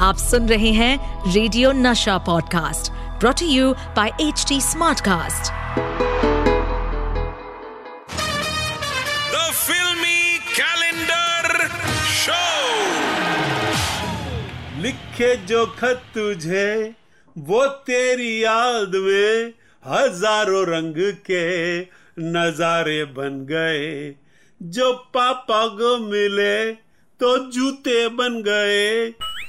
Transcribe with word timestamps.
आप 0.00 0.16
सुन 0.16 0.48
रहे 0.48 0.70
हैं 0.72 1.32
radio 1.32 1.70
Nasha 1.72 2.16
podcast 2.26 2.90
brought 3.20 3.40
you 3.42 3.72
by 3.96 4.10
H 4.20 4.44
T 4.48 4.60
Smartcast 4.60 5.50
The 9.32 9.42
filmy 9.56 10.22
calendar 10.54 11.68
show. 12.14 12.62
लिखे 14.82 15.34
जो 15.46 15.66
खत 15.78 16.02
तुझे 16.14 16.72
वो 17.36 17.66
तेरी 17.88 18.32
याद 18.44 18.96
में 19.06 19.52
हज़ारों 19.84 20.66
रंग 20.66 20.94
के 21.30 21.46
नजारे 22.34 23.02
बन 23.18 23.44
गए। 23.50 24.14
जो 24.60 24.92
पापा 25.14 25.66
को 25.80 25.96
मिले 26.10 26.72
तो 27.20 27.38
जूते 27.52 28.08
बन 28.08 28.42
गए। 28.42 28.86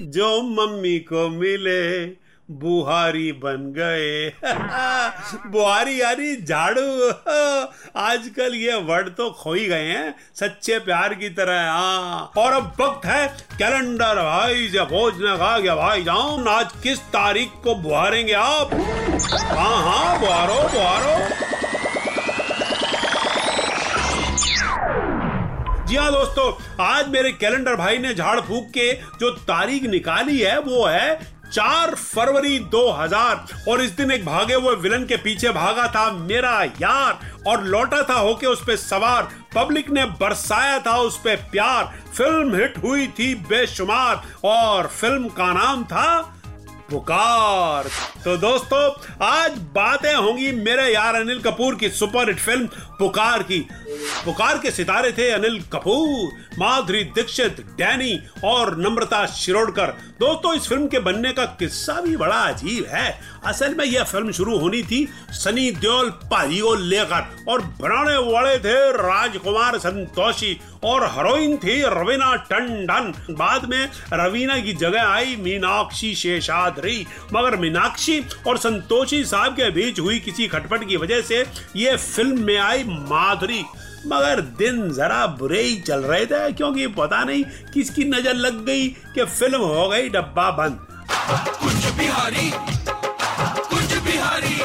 जो 0.02 0.42
मम्मी 0.42 1.00
को 1.00 1.30
मिले, 1.30 2.06
बुहारी 2.52 3.32
बन 3.32 3.74
गए। 3.78 4.30
बुहारी 5.48 6.02
यानी 6.02 6.36
झाड़ू। 6.36 7.10
आजकल 7.96 8.56
ये 8.56 8.74
वर्ड 8.76 9.10
तो 9.10 9.30
खो 9.30 9.54
ही 9.54 9.66
गए 9.66 9.84
हैं, 9.84 10.16
सच्चे 10.36 10.80
प्यार 10.80 11.14
की 11.14 11.30
तरह। 11.30 11.72
हाँ 11.72 12.32
और 12.38 12.54
अब 12.54 12.74
वक्त 12.82 13.06
है 13.06 13.28
कैलेंडर। 13.60 14.16
भाई, 14.16 14.68
जब 14.68 14.84
भोजन 14.84 15.38
खा 15.38 15.60
गया, 15.60 15.76
भाई 15.76 16.04
जाओ, 16.04 16.46
आज 16.46 16.72
किस 16.84 17.00
तारीख 17.00 17.52
को 17.64 17.76
बुहारेंगे 17.76 18.34
आप? 18.34 18.70
हाँ 19.34 19.84
हाँ 19.84 20.20
बुहारो 20.20 20.54
बुहारो। 20.54 21.61
जी 25.92 25.98
हाँ 25.98 26.12
दोस्तों। 26.12 26.52
आज 26.80 27.08
मेरे 27.10 27.32
कैलेंडर 27.32 27.76
भाई 27.76 27.98
ने 27.98 28.14
झाड़ 28.14 28.40
फूक 28.40 28.68
के 28.68 28.92
जो 28.94 29.30
तारीख 29.32 29.84
निकाली 29.84 30.40
है, 30.40 30.60
वो 30.60 30.86
है 30.86 31.16
चार 31.52 31.96
फरवरी 31.96 32.60
2000 32.60 33.70
और 33.70 33.82
इस 33.82 33.92
दिन 33.92 34.12
एक 34.12 34.26
भागे 34.26 34.54
हुए 34.54 34.76
विलन 34.76 35.06
के 35.06 35.18
पीछे 35.18 35.50
भागा 35.50 35.88
था 35.88 36.12
मेरा 36.12 36.64
यार। 36.64 37.20
और 37.48 37.64
लौटा 37.64 38.02
था 38.10 38.14
होके 38.14 38.48
उस 38.48 38.64
पे 38.68 38.78
सवार। 38.78 39.28
पब्लिक 39.56 39.90
ने 39.90 40.06
बरसाया 40.06 40.80
था 40.80 40.96
उस 40.98 41.18
पे 41.18 41.36
प्यार। 41.36 41.94
फ़िल्म 42.18 42.56
हिट 42.56 42.78
हुई 42.78 43.08
थी 43.08 43.34
बेशुमार। 43.36 44.24
और 44.44 44.88
फ़िल्म 44.88 45.30
का 45.30 45.52
नाम 45.54 45.84
था 45.84 46.38
पुकार। 46.92 47.88
तो 48.24 48.36
दोस्तों, 48.38 48.82
आज 49.26 49.52
बातें 49.76 50.14
होंगी 50.14 50.52
मेरे 50.52 50.88
यार 50.94 51.16
अनिल 51.16 51.40
कपूर 51.42 51.76
की 51.76 51.90
सुपर 51.90 52.30
हिट 52.30 52.40
फ़िल्म 52.40 52.68
पुकार 53.00 53.44
की। 53.44 53.60
पुकार 54.26 54.58
के 54.58 54.72
सितारे 54.72 55.12
थे 55.12 55.30
अनिल 55.32 55.60
कपूर, 55.74 56.32
माधुरी 56.60 57.04
दीक्षित, 57.16 57.66
डैनी 57.78 58.20
और 58.44 58.76
नम्रता 58.78 59.26
शिरोडकर। 59.26 59.94
दोस्तों, 60.20 60.54
इस 60.56 60.68
फ़िल्म 60.68 60.88
के 60.88 61.00
बनने 61.00 61.32
का 61.34 61.46
किस्सा 61.60 61.94
भी 62.02 62.16
बड़ा 62.18 62.36
अजीब 62.36 62.86
है। 62.90 63.20
असल 63.46 63.76
में 63.76 63.86
यह 63.86 64.04
फ़िल्म 64.04 64.32
शुरू 64.32 64.58
होनी 64.58 64.82
थी 64.84 65.08
सनी 65.34 65.70
देओल 65.72 66.10
पारी 66.32 66.60
को 66.60 66.74
लेकर 66.76 67.46
और 67.50 67.62
बनाने 67.82 68.18
वाले 68.32 68.58
थे 68.60 68.76
राजकुमार 68.94 69.78
संतोषी 69.80 70.60
और 70.84 71.06
हीरोइन 71.08 71.58
थी 71.58 71.82
रवीना 71.84 72.36
टंडन। 72.52 73.14
बाद 73.32 73.66
में 73.70 73.90
रवीना 74.14 74.60
की 74.60 74.74
जगह 74.74 75.08
आई 75.08 75.36
मीनाक्षी 75.40 76.14
शेषाद्री 76.82 77.06
मगर 77.34 77.56
मीनाक्षी 77.58 78.20
और 78.48 78.58
संतोषी 78.58 79.24
साहब 79.26 79.54
के 79.54 79.70
बीच 79.72 80.00
हुई 80.00 80.20
किसी 80.20 80.48
खटपट 80.48 80.88
की 80.90 80.98
वजह 80.98 81.22
से 81.22 81.46
ये 81.76 81.96
फ़िल्म 81.98 82.44
में 82.46 82.58
आई 82.58 82.84
माधुरी। 82.84 83.64
मगर 84.08 84.42
दिन 84.58 84.90
जरा 84.94 85.26
बुरे 85.40 85.62
ही 85.62 85.76
चल 85.82 86.02
रहे 86.02 86.26
थे 86.26 86.52
क्योंकि 86.54 86.88
पता 86.98 87.24
नहीं 87.24 87.44
किसकी 87.74 88.06
नज़र 88.06 88.34
लग 88.36 88.66
गई 88.66 88.88
कि 89.16 89.26
फ़िल्म 89.26 89.62
हो 89.64 89.88
गई 89.90 90.10
डब्बा 90.10 90.50
बंद। 90.52 90.88
कुंज 91.60 91.86
बिहारी 91.98 92.50
कुंज 93.70 93.94
बिहारी। 94.06 94.58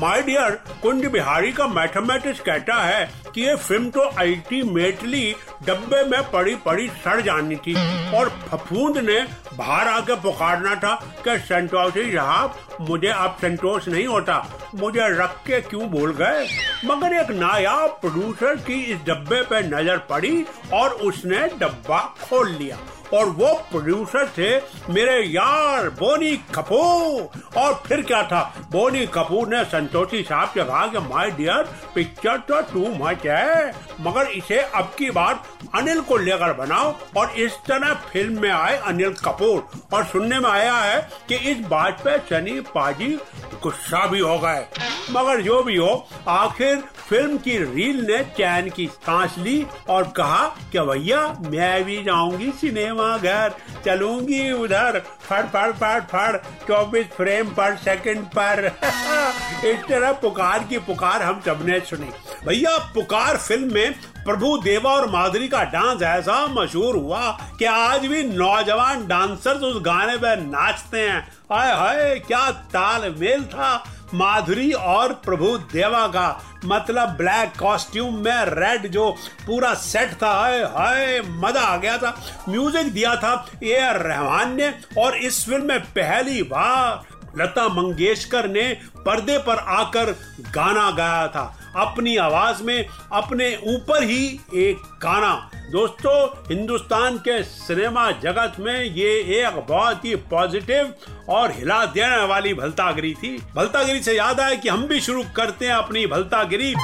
माय 0.00 0.22
डियर 0.22 0.50
कुंज 0.82 1.06
बिहारी 1.12 1.52
का 1.52 1.66
मैथमेटिक्स 1.68 2.40
कहता 2.40 2.82
है 2.82 3.06
कि 3.38 3.44
ये 3.44 3.54
फ़िल्म 3.56 3.90
तो 3.90 4.00
अल्टीमेटली 4.18 5.24
डब्बे 5.66 6.02
में 6.04 6.30
पड़ी 6.30 6.54
पड़ी 6.64 6.86
सड़ 7.04 7.20
जानी 7.20 7.56
थी। 7.56 7.74
और 8.16 8.28
फफूंद 8.48 8.98
ने 8.98 9.20
बाहर 9.54 9.88
आके 9.88 10.14
पुकारना 10.22 10.74
था 10.74 10.94
कि 11.24 11.38
संतोषी 11.40 12.10
साहब, 12.12 12.54
मुझे 12.80 13.08
अब 13.08 13.36
संतोष 13.42 13.88
नहीं 13.88 14.06
होता। 14.06 14.42
मुझे 14.74 15.08
रख 15.20 15.40
के 15.46 15.60
क्यों 15.60 15.88
भूल 15.90 16.12
गए? 16.20 16.46
मगर 16.84 17.16
एक 17.16 17.30
नायाब 17.38 17.98
प्रोड्यूसर 18.00 18.54
की 18.66 18.82
इस 18.84 18.98
डब्बे 19.06 19.42
पे 19.42 19.62
नज़र 19.68 19.98
पड़ी 20.10 20.44
और 20.74 20.90
उसने 21.08 21.48
डब्बा 21.58 22.00
खोल 22.22 22.50
लिया। 22.50 22.78
और 23.14 23.26
वो 23.26 23.52
प्रोड्यूसर 23.70 24.26
थे 24.28 24.48
मेरे 24.92 25.20
यार 25.24 25.88
बोनी 25.98 26.36
कपूर। 26.54 27.60
और 27.60 27.74
फिर 27.86 28.02
क्या 28.02 28.22
था? 28.22 28.42
बोनी 28.72 29.06
कपूर 29.06 29.48
ने 29.48 29.62
संतोषी 29.66 30.22
साहब 30.22 30.48
से 30.48 30.64
कहा 30.64 30.86
कि 30.86 30.98
माय 31.06 31.30
डियर 31.30 31.62
पिक्चर 31.94 32.36
तो 32.48 32.60
टू 32.72 32.86
मच 32.96 33.26
है? 33.36 33.74
मगर 34.00 34.26
इसे 34.26 34.58
अब 34.58 34.92
की 34.98 35.10
बार 35.10 35.42
अनिल 35.74 36.00
को 36.00 36.16
लेकर 36.16 36.52
बनाओ 36.52 36.94
और 37.16 37.30
इस 37.30 37.52
तरह 37.66 37.94
फ़िल्म 37.94 38.40
में 38.42 38.50
आए 38.50 38.76
अनिल 38.76 39.14
कपूर। 39.24 39.68
और 39.92 40.04
सुनने 40.04 40.38
में 40.38 40.50
आया 40.50 40.74
है 40.74 41.08
कि 41.28 41.34
इस 41.34 41.66
बात 41.66 42.00
पे 42.04 42.18
सनी 42.18 42.60
पाजी 42.60 43.18
गुस्सा 43.62 44.06
भी 44.06 44.20
हो 44.20 44.38
गए। 44.38 44.66
मगर 45.10 45.40
जो 45.40 45.62
भी 45.62 45.76
हो, 45.76 46.08
आखिर 46.28 46.82
फ़िल्म 47.08 47.38
की 47.38 47.58
रील 47.58 48.06
ने 48.10 48.24
चैन 48.24 48.70
की 48.70 48.86
सांस 48.86 49.34
ली 49.38 49.66
और 49.88 50.02
कहा 50.02 50.46
कि 50.72 50.80
भैया, 50.80 51.36
मैं 51.40 51.84
भी 51.84 52.02
जाऊँगी 52.04 52.52
सिनेमा 52.52 53.18
घर। 53.18 53.52
चलूँगी 53.84 54.52
उधर। 54.52 55.02
फड़ 55.22 55.42
फड़ 55.42 55.72
फड़ 55.72 56.00
फड़। 56.00 56.36
चौबीस 56.36 57.06
फ्रेम 57.06 57.48
पर 57.48 57.76
सेकंड 57.76 58.24
पर। 58.24 58.64
इस 59.64 59.88
तरह 59.88 60.12
पुकार 60.12 60.64
की 60.64 60.78
पुकार 60.78 61.22
हम 61.22 61.40
सबने 61.46 61.80
सुनी। 61.80 62.10
भैया, 62.46 62.78
पुकार 62.78 63.36
फ़िल्म 63.36 63.74
में 63.74 63.92
प्रभु 64.24 64.58
देवा 64.58 64.92
और 64.92 65.10
माधुरी 65.10 65.48
का 65.48 65.64
डांस 65.64 66.02
ऐसा 66.02 66.46
मशहूर 66.46 66.96
हुआ 66.96 67.38
कि 67.58 67.64
आज 67.64 68.06
भी 68.06 68.22
नौजवान 68.24 69.06
डांसर्स 69.06 69.62
उस 69.62 69.82
गाने 69.82 70.16
पे 70.16 70.36
नाचते 70.36 71.00
हैं। 71.00 71.28
हाय 71.52 71.72
हाय, 71.72 72.22
क्या 72.26 72.50
तालमेल 72.50 73.44
था। 73.44 73.94
माधुरी 74.14 74.70
और 74.72 75.12
प्रभु 75.24 75.56
देवा 75.72 76.06
का 76.08 76.28
मतलब 76.64 77.08
ब्लैक 77.16 77.52
कॉस्ट्यूम 77.58 78.14
में 78.14 78.44
रेड 78.46 78.86
जो 78.92 79.10
पूरा 79.46 79.72
सेट 79.74 80.12
था, 80.22 80.30
हाय 80.32 80.62
हाय, 80.76 81.20
मज़ा 81.24 81.60
आ 81.60 81.76
गया 81.76 81.96
था। 81.98 82.14
म्यूज़िक 82.48 82.92
दिया 82.92 83.14
था 83.16 83.46
ए 83.62 83.78
आर 83.80 84.00
रहमान 84.02 84.56
ने 84.56 84.72
और 84.98 85.16
इस 85.18 85.44
फ़िल्म 85.46 85.64
में 85.64 85.80
पहली 85.92 86.42
बार 86.44 87.06
लता 87.38 87.68
मंगेशकर 87.68 88.48
ने 88.48 88.76
पर्दे 88.96 89.38
पर 89.38 89.56
आकर 89.56 90.10
गाना 90.54 90.90
गाया 90.90 91.28
था। 91.28 91.54
अपनी 91.76 92.16
आवाज़ 92.16 92.62
में 92.62 92.86
अपने 93.12 93.56
ऊपर 93.56 94.02
ही 94.02 94.40
एक 94.54 94.76
गाना। 95.02 95.50
दोस्तों, 95.72 96.26
हिंदुस्तान 96.54 97.16
के 97.18 97.42
सिनेमा 97.42 98.10
जगत 98.10 98.52
में 98.60 98.84
ये 98.84 99.10
एक 99.14 99.66
बहुत 99.68 100.04
ही 100.04 100.14
पॉजिटिव 100.16 100.94
और 101.28 101.52
हिला 101.52 101.84
देने 101.86 102.24
वाली 102.24 102.54
भलतागिरी 102.54 103.14
थी। 103.14 103.36
भलतागिरी 103.54 104.02
से 104.02 104.16
याद 104.16 104.40
आया 104.40 104.54
कि 104.54 104.68
हम 104.68 104.82
भी 104.82 105.00
शुरू 105.00 105.24
करते 105.36 105.66
हैं 105.66 105.74
अपनी 105.74 106.06
भलतागिरी। 106.06 106.74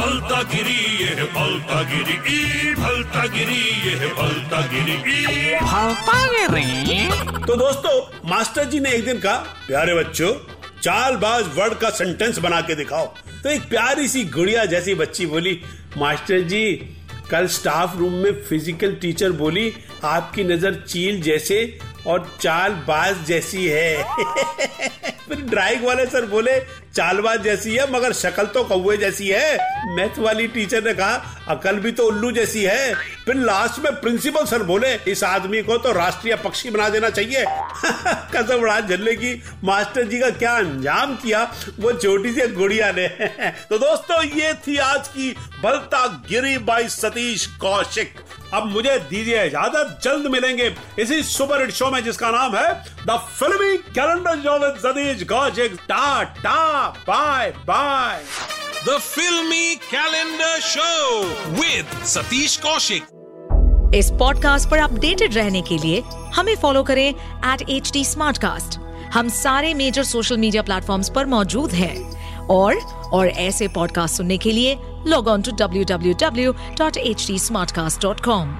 भलता 0.00 0.42
गिरी 0.52 0.74
ये 0.98 1.24
भलता 1.32 1.82
गिरी 1.88 2.14
ई 2.28 2.74
भलता 2.74 3.24
गिरी 3.34 3.56
ये 3.86 3.94
है 3.96 4.08
भलता 4.14 4.60
गिरी 4.66 4.94
ई 5.22 5.56
तो 7.46 7.56
दोस्तों 7.56 7.92
मास्टर 8.30 8.64
जी 8.64 8.80
ने 8.80 8.90
एक 8.90 9.04
दिन 9.04 9.18
कहा 9.20 9.36
प्यारे 9.66 9.94
बच्चों 9.94 10.32
चालबाज 10.80 11.44
वर्ड 11.56 11.74
का 11.78 11.90
सेंटेंस 11.90 12.38
बना 12.38 12.60
के 12.60 12.74
दिखाओ। 12.74 13.06
तो 13.42 13.50
एक 13.50 13.68
प्यारी 13.68 14.08
सी 14.08 14.24
गुड़िया 14.36 14.64
जैसी 14.64 14.94
बच्ची 14.94 15.26
बोली 15.26 15.60
मास्टर 15.98 16.40
जी 16.48 16.64
कल 17.30 17.46
स्टाफ 17.56 17.96
रूम 17.98 18.12
में 18.12 18.32
फ़िज़िकल 18.48 18.94
टीचर 19.02 19.32
बोली 19.42 19.72
आपकी 20.04 20.44
नज़र 20.44 20.74
चील 20.88 21.20
जैसे 21.22 21.58
और 22.06 22.26
चाल 22.40 22.72
बाज 22.88 23.26
जैसी 23.26 23.66
है। 23.66 24.02
फिर 25.28 25.40
ड्राइंग 25.40 25.84
वाले 25.86 26.06
सर 26.06 26.26
बोले 26.26 26.58
चालबाज 27.00 27.42
जैसी 27.42 27.74
है 27.76 27.90
मगर 27.92 28.12
शक्ल 28.12 28.44
तो 28.46 28.62
कौए 28.64 28.96
जैसी 28.96 29.28
है। 29.28 29.94
मैथ 29.96 30.18
वाली 30.18 30.46
टीचर 30.48 30.84
ने 30.84 30.92
कहा 30.94 31.39
अकल 31.50 31.76
भी 31.76 31.92
तो 31.92 32.06
उल्लू 32.06 32.30
जैसी 32.32 32.62
है। 32.62 32.94
फिर 33.24 33.34
लास्ट 33.34 33.78
में 33.78 34.00
प्रिंसिपल 34.00 34.44
सर 34.46 34.62
बोले, 34.62 34.94
इस 35.08 35.24
आदमी 35.24 35.62
को 35.62 35.76
तो 35.78 35.92
राष्ट्रीय 35.92 36.34
पक्षी 36.36 36.70
बना 36.70 36.88
देना 36.88 37.10
चाहिए। 37.10 37.44
कसम 38.34 38.54
उड़ा 38.54 38.80
झल्ले 38.80 39.14
की, 39.14 39.34
मास्टर 39.64 40.04
जी 40.04 40.20
का 40.20 40.30
क्या 40.30 40.52
अंजाम 40.52 41.14
किया? 41.16 41.42
वो 41.80 41.92
छोटी 41.92 42.32
सी 42.32 42.46
गुड़िया 42.48 42.90
ने। 42.92 43.08
तो 43.70 43.78
दोस्तों, 43.78 44.22
ये 44.22 44.52
थी 44.66 44.76
आज 44.76 45.08
की 45.08 45.34
बलता 45.62 46.06
गिरी 46.28 46.56
बाई 46.58 46.88
सतीश 46.88 47.46
कौशिक। 47.60 48.14
अब 48.54 48.64
मुझे 48.66 48.98
दीजिए 49.10 49.44
इजाज़त, 49.44 49.98
जल्द 50.04 50.26
मिलेंगे 50.26 50.74
इसी 50.98 51.22
सुपर 51.22 51.60
हिट 51.60 51.70
शो 51.70 51.90
में, 51.90 52.02
जिसका 52.04 52.30
नाम 52.30 52.56
है 52.56 52.72
the 53.06 53.18
filmy 53.38 53.76
calendar 53.90 54.38
show 54.38 54.58
with 54.58 54.80
Satish 54.80 55.28
Kaushik. 55.28 55.74
Tata 55.88 56.88
bye 57.08 57.50
bye 57.66 58.24
The 58.84 58.98
filmy 58.98 59.74
calendar 59.76 60.60
show 60.60 61.22
with 61.50 62.04
Satish 62.06 62.56
Kaushik 62.56 63.92
इस 63.94 64.10
पॉडकास्ट 64.10 64.68
पर 64.70 64.78
अपडेटेड 64.78 65.34
रहने 65.34 65.62
के 65.62 65.78
लिए 65.78 66.00
हमें 66.34 66.54
फॉलो 66.56 66.82
करें 66.82 67.08
एट 67.08 67.62
एच 67.70 67.90
डी 67.92 68.04
हम 69.14 69.28
सारे 69.28 69.74
मेजर 69.74 70.04
सोशल 70.04 70.38
मीडिया 70.38 70.62
प्लेटफॉर्म्स 70.62 71.10
पर 71.10 71.26
मौजूद 71.26 71.72
हैं। 71.72 72.46
और 72.46 72.76
और 73.12 73.28
ऐसे 73.28 73.68
पॉडकास्ट 73.68 74.16
सुनने 74.16 74.38
के 74.38 74.52
लिए 74.52 74.76
log 75.06 75.28
on 75.28 75.42
to 75.42 75.52
W 75.56 75.84
W 75.84 76.14
W 76.20 76.52
dot 76.78 76.96
H 76.96 77.26
D 77.26 77.38
smart 77.38 77.70
cast 77.70 78.02
dot 78.02 78.20
com 78.20 78.56